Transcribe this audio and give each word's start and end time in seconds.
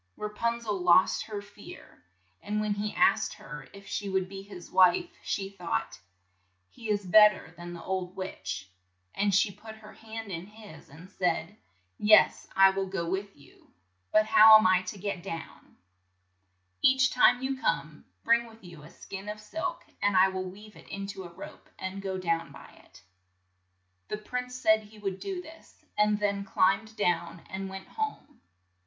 Ra 0.17 0.29
pun 0.29 0.59
zel 0.59 0.81
lost 0.81 1.25
her 1.25 1.43
fear, 1.43 2.03
and 2.41 2.59
when 2.59 2.73
he 2.73 2.91
asked 2.95 3.35
her 3.35 3.67
if 3.71 3.85
she 3.85 4.09
would 4.09 4.27
be 4.27 4.41
his 4.41 4.71
wife, 4.71 5.11
she 5.21 5.47
thought 5.51 5.99
''He 6.75 6.89
is 6.89 7.05
bet 7.05 7.33
ter 7.33 7.51
than 7.51 7.73
the 7.73 7.83
old 7.83 8.15
witch, 8.15 8.67
and 9.13 9.31
she 9.31 9.51
put 9.51 9.75
her 9.75 9.93
hand 9.93 10.31
in 10.31 10.47
his, 10.47 10.89
and 10.89 11.07
said, 11.07 11.55
"Yes, 11.99 12.47
I 12.55 12.71
will 12.71 12.87
go 12.87 13.07
with 13.07 13.37
you, 13.37 13.67
but 14.11 14.25
how 14.25 14.57
am 14.57 14.65
I 14.65 14.81
to 14.81 14.97
get 14.97 15.21
down? 15.21 15.77
RAPUNZEL 16.81 16.81
53 16.81 16.89
Each 16.89 17.11
time 17.11 17.43
you 17.43 17.61
come, 17.61 18.05
bring 18.23 18.47
with 18.47 18.63
you 18.63 18.81
a 18.81 18.89
skein 18.89 19.29
of 19.29 19.39
silk, 19.39 19.85
and 20.01 20.17
I 20.17 20.29
will 20.29 20.49
weave 20.49 20.75
it 20.75 20.87
in 20.89 21.05
to 21.13 21.25
a 21.25 21.29
rope, 21.33 21.69
and 21.77 22.01
go 22.01 22.17
down 22.17 22.51
by 22.51 22.71
it." 22.85 23.03
The 24.07 24.17
prince 24.17 24.55
said 24.55 24.81
he 24.85 24.97
would 24.97 25.19
do 25.19 25.43
this, 25.43 25.85
and 25.95 26.17
then 26.19 26.43
climbed 26.43 26.95
down 26.95 27.41
and 27.51 27.69
went 27.69 27.89
home. 27.89 28.41